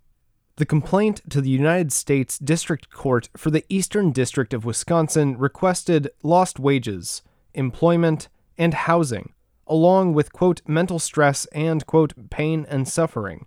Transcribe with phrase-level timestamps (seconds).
[0.58, 6.10] The complaint to the United States District Court for the Eastern District of Wisconsin requested
[6.24, 7.22] lost wages,
[7.54, 8.28] employment,
[8.58, 9.34] and housing,
[9.68, 13.46] along with, quote, mental stress and, quote, pain and suffering.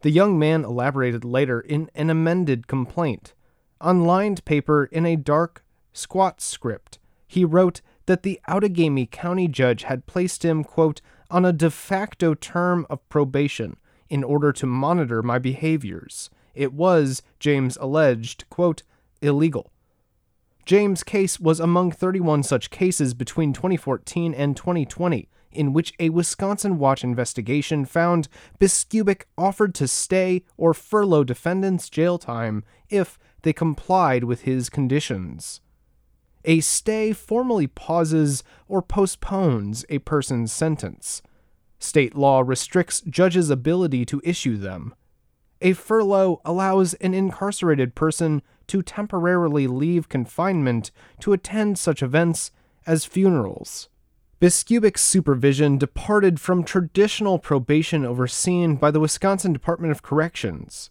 [0.00, 3.34] The young man elaborated later in an amended complaint.
[3.82, 9.82] On lined paper in a dark, squat script, he wrote that the Outagamie County judge
[9.82, 13.76] had placed him, quote, on a de facto term of probation
[14.14, 16.30] in order to monitor my behaviors.
[16.54, 18.84] It was, James alleged, quote,
[19.20, 19.72] illegal.
[20.64, 26.78] James' case was among 31 such cases between 2014 and 2020, in which a Wisconsin
[26.78, 28.28] Watch investigation found
[28.60, 35.60] Biskupic offered to stay or furlough defendants' jail time if they complied with his conditions.
[36.44, 41.20] A stay formally pauses or postpones a person's sentence.
[41.84, 44.94] State law restricts judges' ability to issue them.
[45.60, 50.90] A furlough allows an incarcerated person to temporarily leave confinement
[51.20, 52.50] to attend such events
[52.86, 53.90] as funerals.
[54.40, 60.88] Biskupic's supervision departed from traditional probation overseen by the Wisconsin Department of Corrections.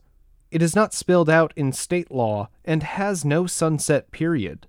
[0.52, 4.68] It is not spelled out in state law and has no sunset period.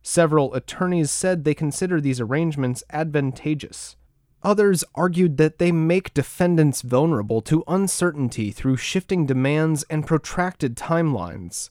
[0.00, 3.96] Several attorneys said they consider these arrangements advantageous.
[4.42, 11.68] Others argued that they make defendants vulnerable to uncertainty through shifting demands and protracted timelines.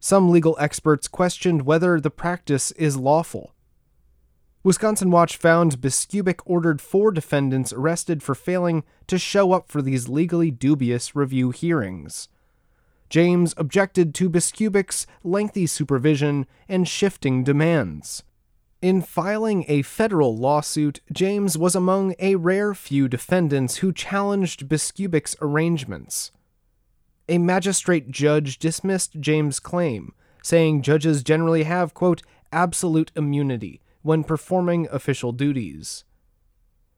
[0.00, 3.52] Some legal experts questioned whether the practice is lawful.
[4.62, 10.08] Wisconsin Watch found Biskupic ordered four defendants arrested for failing to show up for these
[10.08, 12.28] legally dubious review hearings.
[13.08, 18.22] James objected to Biskupic's lengthy supervision and shifting demands.
[18.82, 25.36] In filing a federal lawsuit, James was among a rare few defendants who challenged Biskupic's
[25.42, 26.32] arrangements.
[27.28, 34.88] A magistrate judge dismissed James' claim, saying judges generally have, quote, absolute immunity when performing
[34.90, 36.04] official duties.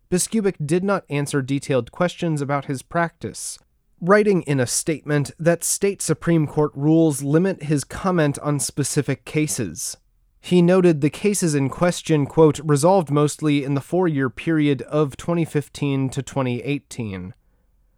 [0.09, 3.59] Biskupic did not answer detailed questions about his practice,
[4.01, 9.97] writing in a statement that state Supreme Court rules limit his comment on specific cases.
[10.45, 15.17] He noted the cases in question, quote, resolved mostly in the four year period of
[15.17, 17.33] 2015 to 2018,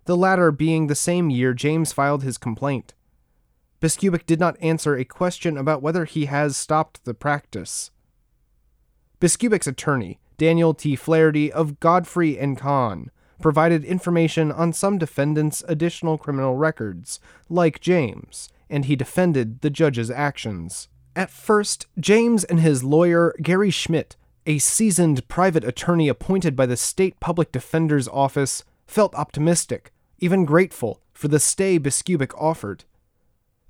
[0.04, 2.92] the latter being the same year James filed his complaint.
[3.80, 7.90] Biskupic did not answer a question about whether he has stopped the practice.
[9.20, 10.96] Biskupic's attorney, Daniel T.
[10.96, 13.10] Flaherty of Godfrey and Kahn,
[13.40, 20.10] provided information on some defendants' additional criminal records, like James, and he defended the judge's
[20.10, 20.88] actions.
[21.16, 24.16] At first, James and his lawyer, Gary Schmidt,
[24.46, 31.00] a seasoned private attorney appointed by the State Public Defender's Office, felt optimistic, even grateful,
[31.12, 32.84] for the stay Biskupic offered.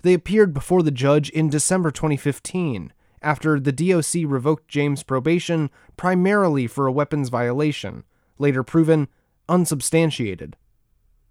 [0.03, 2.93] They appeared before the judge in December 2015,
[3.23, 8.05] after the DOC revoked James' probation primarily for a weapons violation,
[8.39, 9.09] later proven
[9.49, 10.57] unsubstantiated.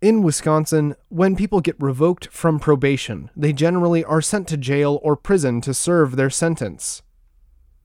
[0.03, 5.15] In Wisconsin, when people get revoked from probation, they generally are sent to jail or
[5.15, 7.01] prison to serve their sentence.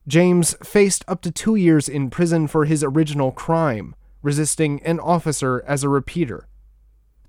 [0.05, 5.63] James faced up to two years in prison for his original crime, resisting an officer
[5.65, 6.49] as a repeater.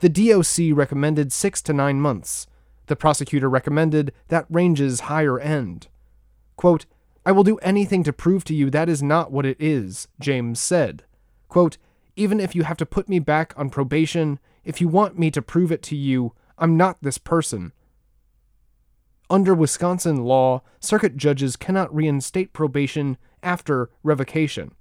[0.00, 2.48] The DOC recommended six to nine months.
[2.86, 5.86] The prosecutor recommended that range's higher end.
[6.56, 6.86] Quote,
[7.24, 10.58] I will do anything to prove to you that is not what it is, James
[10.58, 11.04] said.
[11.48, 11.78] Quote,
[12.16, 15.42] even if you have to put me back on probation, if you want me to
[15.42, 17.72] prove it to you, I'm not this person.
[19.28, 24.72] Under Wisconsin law, circuit judges cannot reinstate probation after revocation.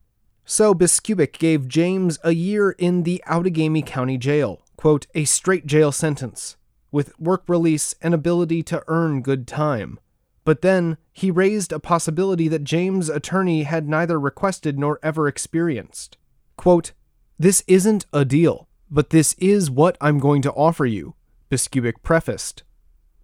[0.43, 5.91] So Biskupic gave James a year in the Outagamie County Jail, quote, a straight jail
[5.91, 6.57] sentence,
[6.91, 9.99] with work release and ability to earn good time.
[10.45, 16.17] But then he raised a possibility that James' attorney had neither requested nor ever experienced.
[16.57, 16.93] Quote,
[17.37, 21.15] This isn't a deal, but this is what I'm going to offer you,
[21.49, 22.63] Biskupic prefaced.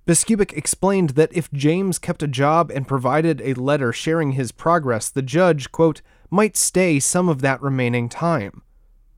[0.05, 5.09] Biskupic explained that if James kept a job and provided a letter sharing his progress,
[5.09, 8.61] the judge, quote, might stay some of that remaining time.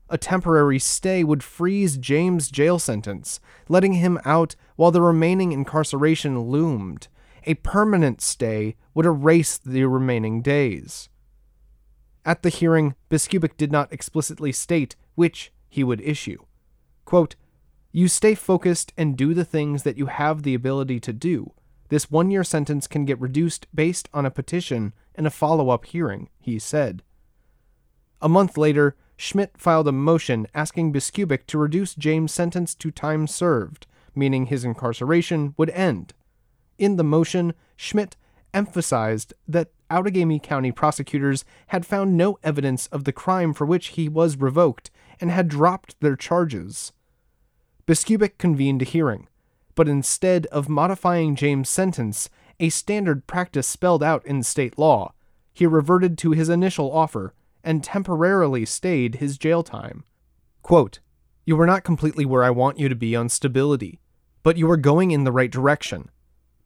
[0.08, 6.40] A temporary stay would freeze James' jail sentence, letting him out while the remaining incarceration
[6.40, 7.08] loomed.
[7.44, 11.10] A permanent stay would erase the remaining days.
[12.24, 16.38] At the hearing, Biskupic did not explicitly state which he would issue.
[17.04, 17.36] Quote,
[17.90, 21.52] you stay focused and do the things that you have the ability to do.
[21.88, 25.86] This one year sentence can get reduced based on a petition and a follow up
[25.86, 27.02] hearing, he said.
[28.20, 33.26] A month later, Schmidt filed a motion asking Biskupic to reduce James' sentence to time
[33.26, 36.12] served, meaning his incarceration would end.
[36.78, 38.16] In the motion, Schmidt
[38.54, 44.08] emphasized that Outagamie County prosecutors had found no evidence of the crime for which he
[44.08, 44.90] was revoked
[45.20, 46.92] and had dropped their charges.
[47.86, 49.28] Biskupic convened a hearing,
[49.74, 52.28] but instead of modifying James' sentence,
[52.60, 55.12] a standard practice spelled out in state law,
[55.54, 57.34] he reverted to his initial offer
[57.64, 60.04] and temporarily stayed his jail time.
[60.62, 61.00] Quote,
[61.44, 64.00] You are not completely where I want you to be on stability,
[64.42, 66.10] but you are going in the right direction.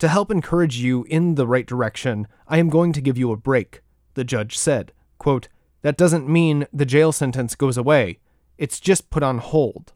[0.02, 3.36] To help encourage you in the right direction, I am going to give you a
[3.36, 3.82] break,
[4.14, 4.92] the judge said.
[5.18, 5.46] Quote,
[5.82, 8.18] That doesn't mean the jail sentence goes away,
[8.58, 9.92] it's just put on hold.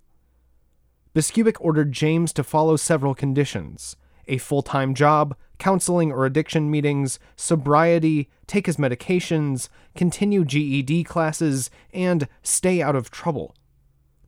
[1.12, 3.96] Biskupic ordered James to follow several conditions
[4.28, 11.68] a full time job, counseling or addiction meetings, sobriety, take his medications, continue GED classes,
[11.92, 13.56] and stay out of trouble.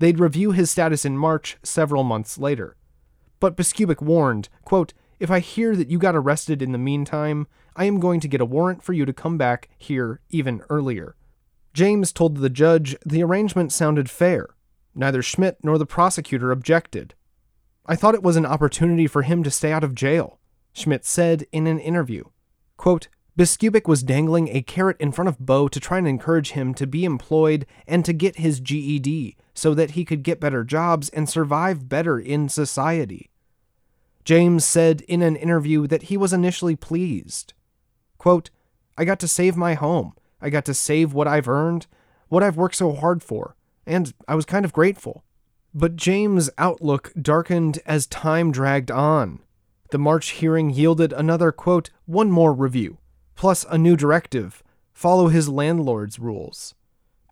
[0.00, 2.74] They'd review his status in March several months later.
[3.38, 7.84] But Biskupic warned, quote, If I hear that you got arrested in the meantime, I
[7.84, 11.16] am going to get a warrant for you to come back here even earlier.
[11.74, 14.48] James told the judge the arrangement sounded fair,
[14.94, 17.14] Neither Schmidt nor the prosecutor objected.
[17.86, 20.38] I thought it was an opportunity for him to stay out of jail,
[20.72, 22.24] Schmidt said in an interview.
[22.76, 26.74] Quote, Biskupic was dangling a carrot in front of Bo to try and encourage him
[26.74, 31.08] to be employed and to get his GED so that he could get better jobs
[31.10, 33.30] and survive better in society.
[34.28, 37.54] James said in an interview that he was initially pleased.
[38.18, 38.50] Quote,
[38.98, 40.12] I got to save my home.
[40.38, 41.86] I got to save what I've earned,
[42.28, 43.56] what I've worked so hard for
[43.88, 45.24] and I was kind of grateful.
[45.74, 49.40] But James' outlook darkened as time dragged on.
[49.92, 52.98] The March hearing yielded another, quote, one more review,
[53.34, 56.74] plus a new directive follow his landlord's rules.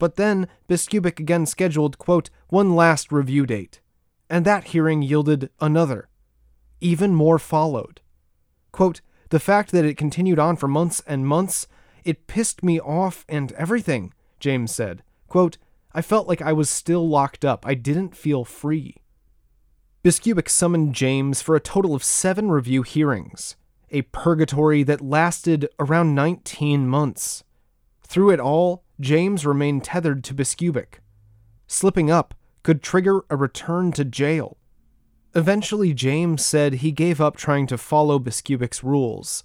[0.01, 3.81] But then Biskupic again scheduled, quote, one last review date,
[4.31, 6.09] and that hearing yielded another.
[6.81, 8.01] Even more followed.
[8.73, 9.01] Quote,
[9.31, 11.67] the fact that it continued on for months and months,
[12.05, 15.03] it pissed me off and everything, James said.
[15.27, 15.59] Quote,
[15.93, 17.67] I felt like I was still locked up.
[17.67, 18.97] I didn't feel free.
[20.05, 23.57] Biskupic summoned James for a total of seven review hearings,
[23.91, 27.43] a purgatory that lasted around 19 months.
[28.03, 31.01] Through it all, James remained tethered to Biskupic.
[31.67, 34.57] Slipping up could trigger a return to jail.
[35.37, 39.45] Eventually, James said he gave up trying to follow Biskupic's rules.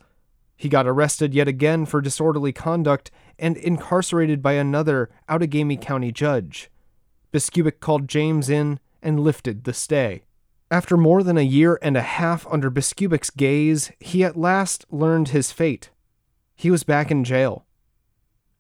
[0.56, 6.72] He got arrested yet again for disorderly conduct and incarcerated by another Outagamie County judge.
[7.34, 10.24] Biskupic called James in and lifted the stay.
[10.70, 15.30] After more than a year and a half under Biskupic's gaze, he at last learned
[15.30, 15.90] his fate.
[16.56, 17.66] He was back in jail.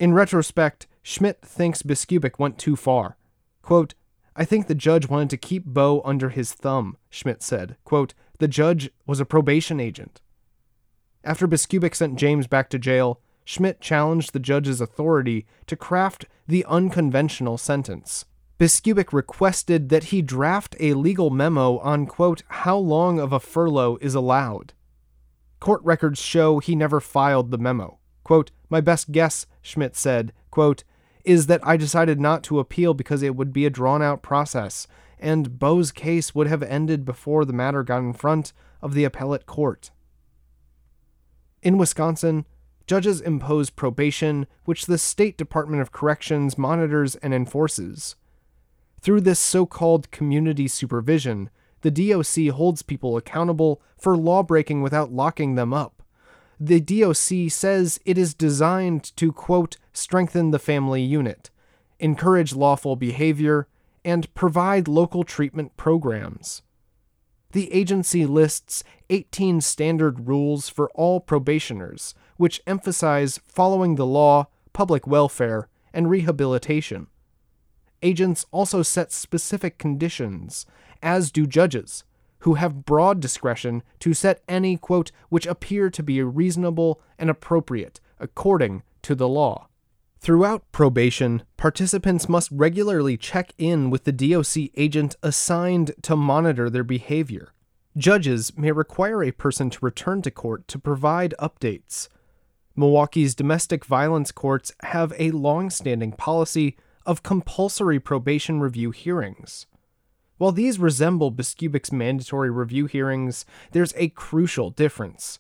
[0.01, 3.15] In retrospect, Schmidt thinks Biskupic went too far.
[3.61, 3.93] Quote,
[4.35, 7.75] I think the judge wanted to keep Bo under his thumb, Schmidt said.
[7.83, 10.21] Quote, the judge was a probation agent.
[11.23, 16.65] After Biskupic sent James back to jail, Schmidt challenged the judge's authority to craft the
[16.65, 18.25] unconventional sentence.
[18.57, 23.97] Biskupic requested that he draft a legal memo on, quote, how long of a furlough
[24.01, 24.73] is allowed.
[25.59, 27.99] Court records show he never filed the memo.
[28.23, 30.83] Quote, my best guess, Schmidt said, quote,
[31.23, 34.87] is that I decided not to appeal because it would be a drawn out process,
[35.19, 39.45] and Bo's case would have ended before the matter got in front of the appellate
[39.45, 39.91] court.
[41.61, 42.45] In Wisconsin,
[42.91, 48.17] Judges impose probation, which the State Department of Corrections monitors and enforces.
[48.99, 51.49] Through this so called community supervision,
[51.83, 56.00] the DOC holds people accountable for lawbreaking without locking them up.
[56.63, 61.49] The DOC says it is designed to, quote, strengthen the family unit,
[61.99, 63.67] encourage lawful behavior,
[64.05, 66.61] and provide local treatment programs.
[67.53, 75.07] The agency lists 18 standard rules for all probationers, which emphasize following the law, public
[75.07, 77.07] welfare, and rehabilitation.
[78.03, 80.67] Agents also set specific conditions,
[81.01, 82.03] as do judges,
[82.41, 87.99] who have broad discretion to set any, quote, which appear to be reasonable and appropriate
[88.19, 89.67] according to the law.
[90.19, 96.83] Throughout probation, participants must regularly check in with the DOC agent assigned to monitor their
[96.83, 97.53] behavior.
[97.97, 102.07] Judges may require a person to return to court to provide updates.
[102.75, 109.65] Milwaukee's domestic violence courts have a long standing policy of compulsory probation review hearings.
[110.41, 115.37] While these resemble Biskupic's mandatory review hearings, there's a crucial difference.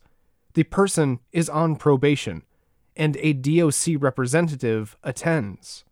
[0.53, 2.43] The person is on probation
[2.95, 5.85] and a DOC representative attends.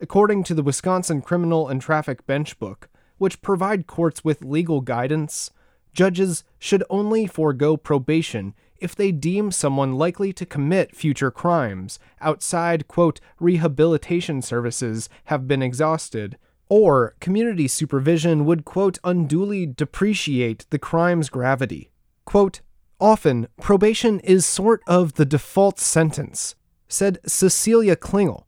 [0.00, 2.88] According to the Wisconsin Criminal and Traffic Bench Book,
[3.18, 5.50] which provide courts with legal guidance,
[5.92, 12.88] judges should only forego probation if they deem someone likely to commit future crimes outside,
[12.88, 21.30] quote, rehabilitation services have been exhausted, or community supervision would, quote, unduly depreciate the crime's
[21.30, 21.90] gravity.
[22.24, 22.60] Quote,
[23.00, 26.56] Often, probation is sort of the default sentence,
[26.88, 28.44] said Cecelia Klingele,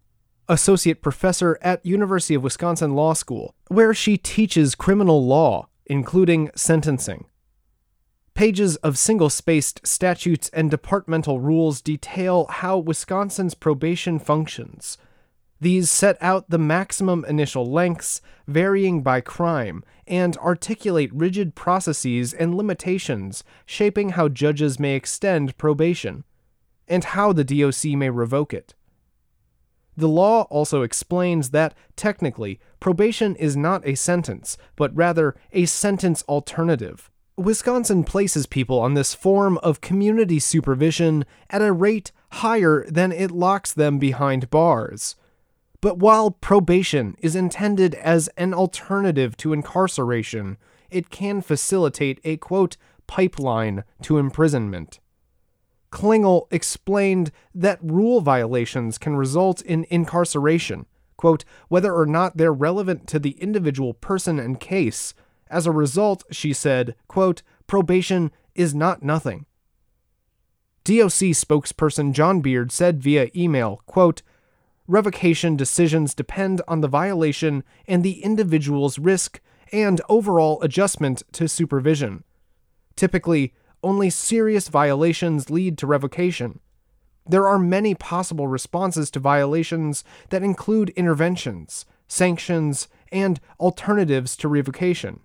[0.48, 7.26] associate professor at University of Wisconsin Law School, where she teaches criminal law, including sentencing.
[8.34, 14.98] Pages of single spaced statutes and departmental rules detail how Wisconsin's probation functions,
[15.60, 22.54] these set out the maximum initial lengths, varying by crime, and articulate rigid processes and
[22.54, 26.24] limitations shaping how judges may extend probation,
[26.88, 28.74] and how the DOC may revoke it.
[29.96, 36.22] The law also explains that, technically, probation is not a sentence, but rather a sentence
[36.22, 37.10] alternative.
[37.36, 43.30] Wisconsin places people on this form of community supervision at a rate higher than it
[43.30, 45.16] locks them behind bars.
[45.80, 50.58] But while probation is intended as an alternative to incarceration,
[50.90, 55.00] it can facilitate a quote, pipeline to imprisonment.
[55.90, 63.08] Klingele explained that rule violations can result in incarceration, quote, whether or not they're relevant
[63.08, 65.14] to the individual person and case.
[65.48, 69.46] As a result, she said, quote, probation is not nothing.
[70.84, 74.22] DOC spokesperson John Beard said via email, quote,
[74.90, 79.40] revocation decisions depend on the violation and the individual's risk
[79.72, 82.24] and overall adjustment to supervision.
[82.96, 83.54] Typically,
[83.84, 86.58] only serious violations lead to revocation.
[87.24, 95.20] There are many possible responses to violations that include interventions, sanctions, and alternatives to revocation.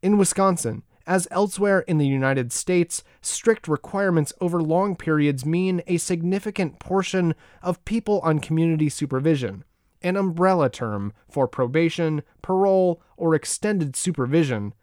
[0.00, 5.96] In Wisconsin, as elsewhere in the United States, strict requirements over long periods mean a
[5.96, 9.64] significant portion of people on community supervision,
[10.02, 14.74] an umbrella term for probation, parole, or extended supervision,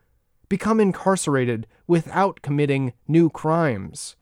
[0.50, 4.16] become incarcerated without committing new crimes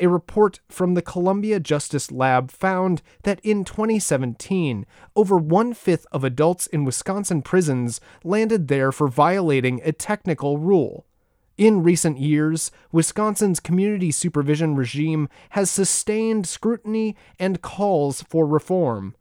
[0.00, 6.24] a report from the Columbia Justice Lab found that in 2017, over one fifth of
[6.24, 11.06] adults in Wisconsin prisons landed there for violating a technical rule.
[11.56, 19.14] In recent years, Wisconsin's community supervision regime has sustained scrutiny and calls for reform.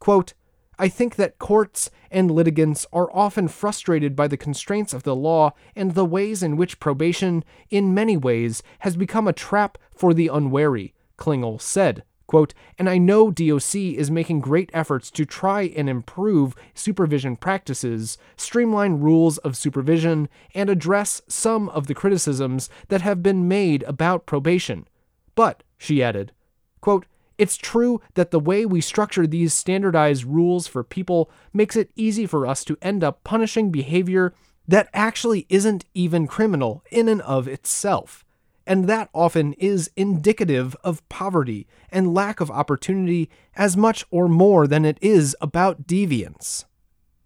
[0.00, 0.34] Quote,
[0.78, 5.52] I think that courts and litigants are often frustrated by the constraints of the law
[5.74, 10.28] and the ways in which probation, in many ways, has become a trap for the
[10.28, 12.04] unwary, Klingele said.
[12.26, 18.18] Quote, and I know DOC is making great efforts to try and improve supervision practices,
[18.36, 24.26] streamline rules of supervision, and address some of the criticisms that have been made about
[24.26, 24.88] probation.
[25.36, 26.32] But, she added,
[26.80, 27.06] quote,
[27.38, 32.26] it's true that the way we structure these standardized rules for people makes it easy
[32.26, 34.32] for us to end up punishing behavior
[34.66, 38.24] that actually isn't even criminal in and of itself.
[38.66, 44.66] And that often is indicative of poverty and lack of opportunity as much or more
[44.66, 46.64] than it is about deviance.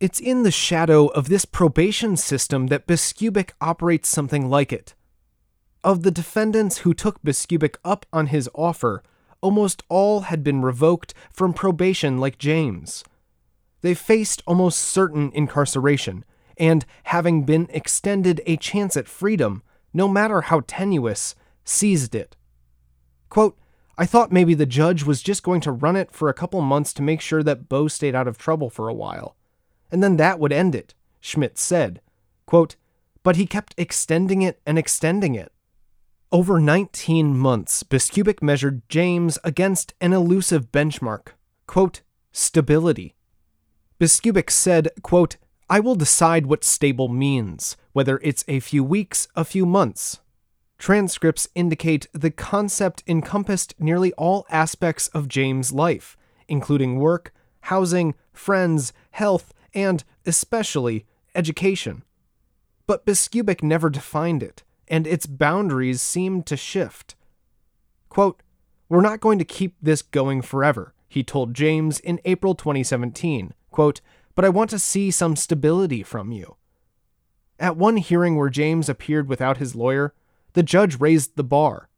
[0.00, 4.94] It's in the shadow of this probation system that Biskupic operates something like it.
[5.82, 9.02] Of the defendants who took Biskupic up on his offer,
[9.40, 13.04] almost all had been revoked from probation like James.
[13.82, 16.24] They faced almost certain incarceration,
[16.56, 19.62] and having been extended a chance at freedom,
[19.94, 22.36] no matter how tenuous, seized it.
[23.28, 23.58] Quote,
[23.96, 26.92] I thought maybe the judge was just going to run it for a couple months
[26.94, 29.36] to make sure that Bo stayed out of trouble for a while.
[29.90, 32.00] And then that would end it, Schmidt said.
[32.46, 32.76] Quote,
[33.22, 35.52] but he kept extending it and extending it.
[36.32, 41.30] Over 19 months, Biskupic measured James against an elusive benchmark,
[41.66, 43.16] quote, stability.
[43.98, 49.44] Biskupic said, quote, I will decide what stable means, whether it's a few weeks, a
[49.44, 50.20] few months.
[50.78, 58.92] Transcripts indicate the concept encompassed nearly all aspects of James' life, including work, housing, friends,
[59.10, 62.04] health, and, especially, education.
[62.86, 67.14] But Biskupic never defined it, and its boundaries seemed to shift.
[68.10, 68.42] Quote,
[68.90, 73.54] We're not going to keep this going forever, he told James in April 2017.
[73.70, 74.00] Quote,
[74.34, 76.56] but I want to see some stability from you.
[77.58, 80.14] At one hearing where James appeared without his lawyer,
[80.54, 81.88] the judge raised the bar.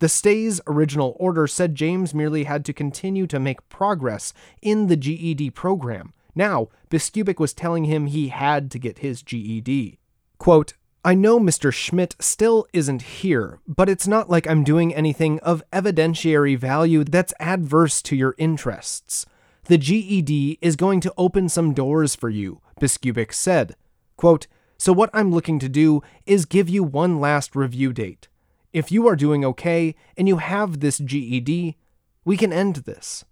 [0.00, 4.96] The stay's original order said James merely had to continue to make progress in the
[4.96, 6.12] GED program.
[6.34, 9.98] Now, Biskupic was telling him he had to get his GED.
[10.38, 10.74] Quote,
[11.06, 11.70] I know Mr.
[11.70, 17.34] Schmidt still isn't here, but it's not like I'm doing anything of evidentiary value that's
[17.38, 19.26] adverse to your interests.
[19.64, 23.76] The GED is going to open some doors for you, Biskupic said.
[24.16, 24.46] Quote,
[24.78, 28.28] so what I'm looking to do is give you one last review date.
[28.72, 31.76] If you are doing okay and you have this GED,
[32.24, 33.26] we can end this.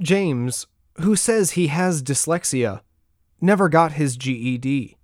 [0.00, 0.66] James,
[1.00, 2.80] who says he has dyslexia,
[3.38, 4.96] never got his GED.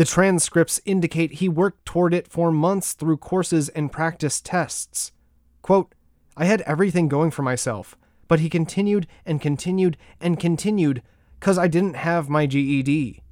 [0.00, 5.12] The transcripts indicate he worked toward it for months through courses and practice tests.
[5.60, 5.94] Quote,
[6.38, 7.98] I had everything going for myself.
[8.26, 11.02] But he continued and continued and continued
[11.38, 13.22] because I didn't have my GED.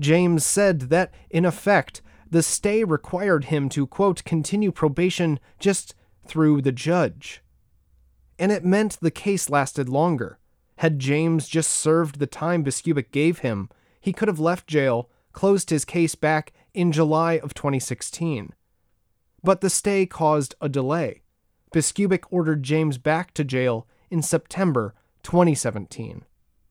[0.00, 5.94] James said that, in effect, the stay required him to, quote, continue probation just
[6.26, 7.42] through the judge.
[8.38, 10.38] And it meant the case lasted longer.
[10.76, 13.68] Had James just served the time Biskupic gave him,
[14.00, 18.54] he could have left jail, closed his case back in July of 2016.
[19.42, 21.22] But the stay caused a delay.
[21.74, 26.24] Biskupic ordered James back to jail in September 2017.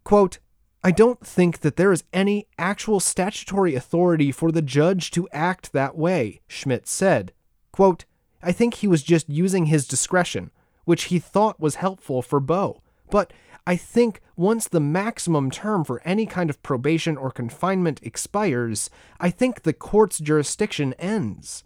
[0.03, 0.39] Quote,
[0.83, 5.73] I don't think that there is any actual statutory authority for the judge to act
[5.73, 7.33] that way, Schmidt said.
[7.71, 8.05] Quote,
[8.41, 10.51] I think he was just using his discretion,
[10.85, 12.81] which he thought was helpful for Bo.
[13.09, 13.33] But
[13.67, 19.29] I think once the maximum term for any kind of probation or confinement expires, I
[19.29, 21.63] think the court's jurisdiction ends.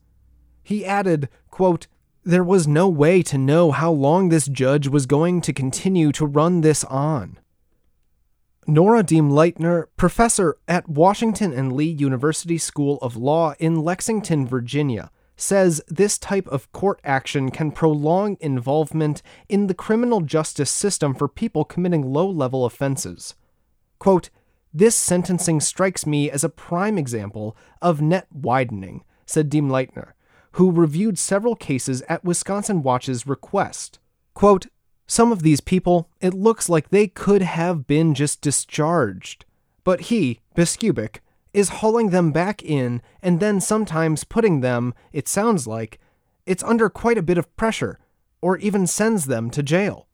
[0.63, 1.87] He added, quote,
[2.25, 6.25] there was no way to know how long this judge was going to continue to
[6.25, 7.37] run this on.
[8.65, 15.81] Nora Demleitner, professor at Washington and Lee University School of Law in Lexington, Virginia, says
[15.87, 21.65] this type of court action can prolong involvement in the criminal justice system for people
[21.65, 23.35] committing low level offenses.
[23.99, 24.29] Quote,
[24.73, 30.13] This sentencing strikes me as a prime example of net widening, said Demleitner
[30.53, 33.99] who reviewed several cases at Wisconsin Watch's request.
[34.33, 34.67] Quote,
[35.07, 39.45] Some of these people, it looks like they could have been just discharged.
[39.83, 41.17] But he, Biskupic,
[41.53, 45.99] is hauling them back in and then sometimes putting them, it sounds like,
[46.45, 47.99] it's under quite a bit of pressure,
[48.41, 50.07] or even sends them to jail.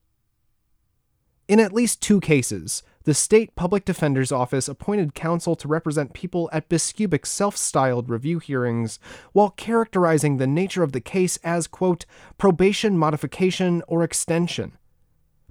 [1.47, 6.47] In at least two cases, the state public defender's office appointed counsel to represent people
[6.53, 8.99] at Biskupic's self styled review hearings
[9.33, 12.05] while characterizing the nature of the case as, quote,
[12.37, 14.77] probation modification or extension.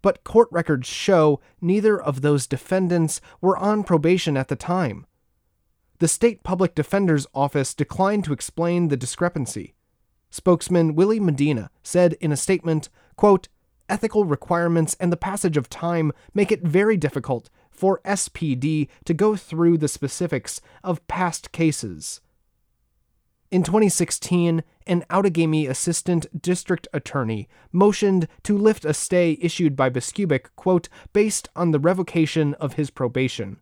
[0.01, 5.08] But court records show neither of those defendants were on probation at the time.
[5.99, 9.75] The state public defender's office declined to explain the discrepancy.
[10.31, 13.49] Spokesman Willie Medina said in a statement, quote,
[13.89, 19.35] ethical requirements and the passage of time make it very difficult for SPD to go
[19.35, 22.21] through the specifics of past cases.
[23.51, 30.51] In 2016, an Outagamie assistant district attorney motioned to lift a stay issued by Biskupic,
[30.55, 33.59] quote, based on the revocation of his probation.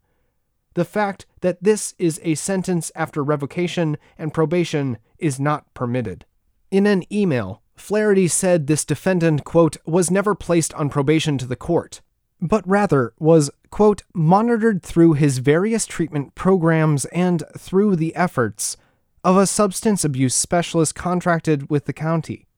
[0.75, 6.25] The fact that this is a sentence after revocation and probation is not permitted.
[6.73, 11.55] In an email, Flaherty said this defendant, quote, was never placed on probation to the
[11.55, 12.01] court,
[12.41, 18.77] but rather was, quote, monitored through his various treatment programs and through the efforts,
[19.23, 22.49] of a substance abuse specialist contracted with the county.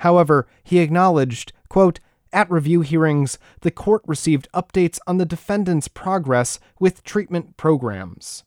[0.00, 2.00] However, he acknowledged, quote,
[2.36, 8.44] at review hearings, the court received updates on the defendant's progress with treatment programs.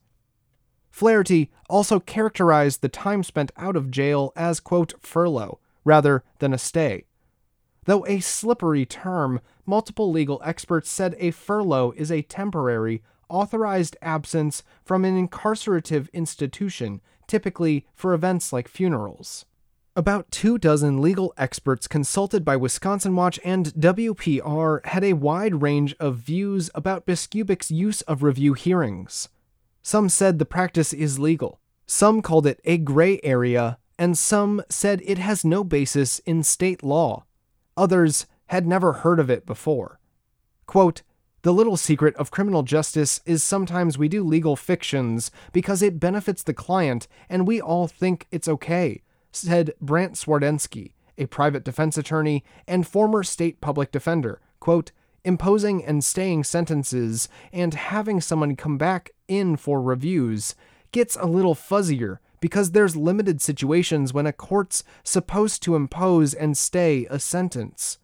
[0.91, 6.59] Flaherty also characterized the time spent out of jail as, quote, furlough, rather than a
[6.59, 7.05] stay.
[7.85, 14.61] Though a slippery term, multiple legal experts said a furlough is a temporary, authorized absence
[14.85, 19.45] from an incarcerative institution, typically for events like funerals.
[19.99, 25.93] About two dozen legal experts consulted by Wisconsin Watch and WPR had a wide range
[25.99, 29.27] of views about Biskupic's use of review hearings.
[29.81, 35.01] Some said the practice is legal, some called it a gray area, and some said
[35.03, 37.25] it has no basis in state law.
[37.75, 39.99] Others had never heard of it before.
[40.65, 41.01] Quote,
[41.41, 46.41] the little secret of criminal justice is sometimes we do legal fictions because it benefits
[46.41, 52.43] the client and we all think it's okay, said Brant Swardensky, a private defense attorney
[52.67, 54.41] and former state public defender.
[54.59, 54.91] Quote,
[55.23, 60.55] imposing and staying sentences and having someone come back in for reviews
[60.91, 66.57] gets a little fuzzier because there's limited situations when a court's supposed to impose and
[66.57, 67.99] stay a sentence.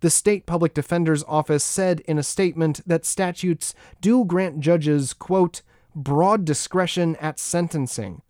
[0.00, 5.62] The state public defender's office said in a statement that statutes do grant judges, quote,
[5.94, 8.22] broad discretion at sentencing,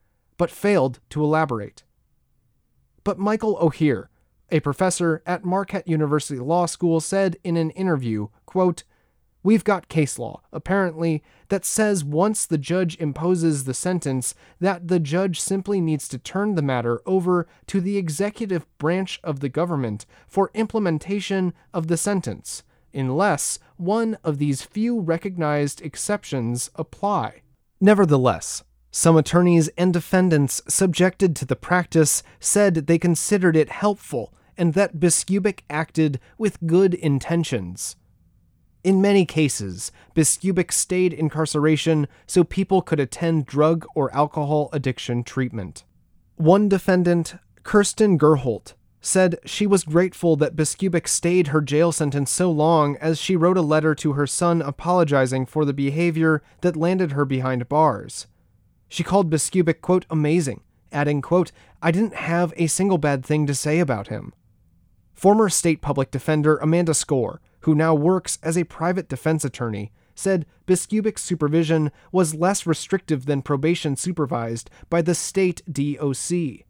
[0.43, 1.85] but failed to elaborate.
[3.05, 4.11] But Michael O'Hear,
[4.51, 8.83] a professor at Marquette University Law School, said in an interview, quote,
[9.45, 14.99] We've got case law, apparently, that says once the judge imposes the sentence, that the
[14.99, 20.07] judge simply needs to turn the matter over to the executive branch of the government
[20.27, 27.43] for implementation of the sentence, unless one of these few recognized exceptions apply.
[27.81, 34.75] Nevertheless, some attorneys and defendants subjected to the practice said they considered it helpful and
[34.75, 37.97] that Biskupic acted with good intentions.
[38.85, 45.85] In many cases, Biskupic stayed incarceration so people could attend drug or alcohol addiction treatment.
[46.37, 52.51] One defendant, Kirsten Gerholt, said she was grateful that Biskupic stayed her jail sentence so
[52.51, 57.13] long as she wrote a letter to her son apologizing for the behavior that landed
[57.13, 58.27] her behind bars.
[58.93, 60.61] She called Biskupic, quote, amazing,
[60.93, 61.51] adding, quote,
[61.81, 64.35] I didn't have a single bad thing to say about him.
[65.15, 70.45] Former state public defender Amanda Score who now works as a private defense attorney, said
[70.67, 76.67] Biskupic's supervision was less restrictive than probation supervised by the state DOC.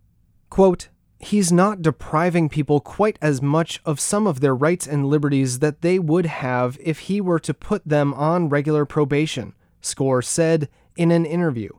[0.49, 5.61] Quote, He's not depriving people quite as much of some of their rights and liberties
[5.61, 10.69] that they would have if he were to put them on regular probation, Score said
[10.97, 11.71] in an interview.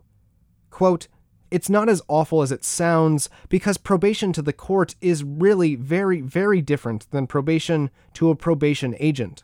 [0.73, 1.07] Quote,
[1.51, 6.19] it's not as awful as it sounds because probation to the court is really very,
[6.19, 9.43] very different than probation to a probation agent.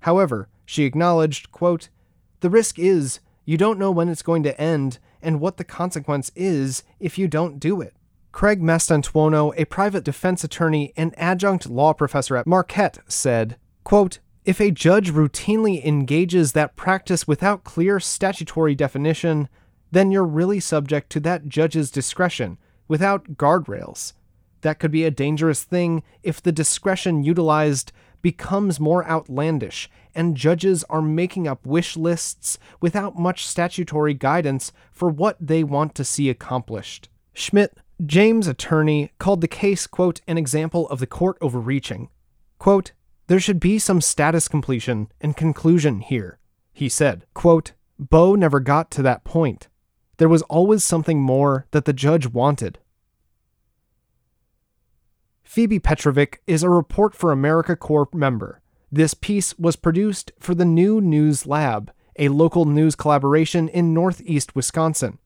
[0.00, 1.88] However, she acknowledged, quote,
[2.40, 6.30] the risk is you don't know when it's going to end and what the consequence
[6.36, 7.94] is if you don't do it.
[8.30, 14.60] Craig Mastantuono, a private defense attorney and adjunct law professor at Marquette, said, quote, if
[14.60, 19.48] a judge routinely engages that practice without clear statutory definition,
[19.90, 24.12] then you're really subject to that judge's discretion without guardrails.
[24.62, 30.84] That could be a dangerous thing if the discretion utilized becomes more outlandish and judges
[30.90, 36.28] are making up wish lists without much statutory guidance for what they want to see
[36.28, 37.08] accomplished.
[37.32, 42.08] Schmidt, James' attorney, called the case, quote, an example of the court overreaching.
[42.58, 42.92] Quote,
[43.28, 46.38] there should be some status completion and conclusion here,
[46.72, 47.24] he said.
[47.34, 49.68] Quote, Bo never got to that point.
[50.18, 52.78] There was always something more that the judge wanted.
[55.42, 58.60] Phoebe Petrovic is a Report for America Corps member.
[58.92, 64.54] This piece was produced for the New News Lab, a local news collaboration in northeast
[64.54, 65.18] Wisconsin.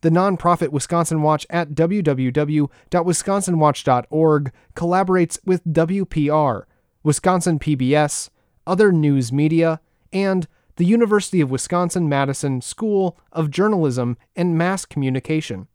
[0.00, 6.62] The nonprofit Wisconsin Watch at www.wisconsinwatch.org collaborates with WPR,
[7.02, 8.30] Wisconsin PBS,
[8.66, 9.80] other news media,
[10.12, 10.46] and
[10.78, 15.66] the University of Wisconsin Madison School of Journalism and Mass Communication.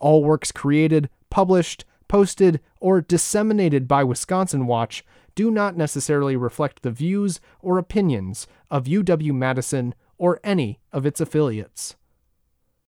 [0.00, 5.04] All works created, published, posted, or disseminated by Wisconsin Watch
[5.36, 11.20] do not necessarily reflect the views or opinions of UW Madison or any of its
[11.20, 11.94] affiliates.